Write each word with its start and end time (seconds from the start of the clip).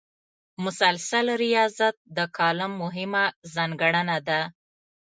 مسلسل 0.63 1.25
ریاضت 1.43 1.95
د 2.17 2.19
کالم 2.37 2.71
مهمه 2.83 3.23
ځانګړنه 3.53 4.17
ده. 4.27 4.41